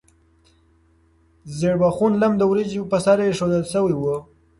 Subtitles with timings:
[1.57, 4.03] ژیړبخون لم د وریجو په سر ایښودل شوی و.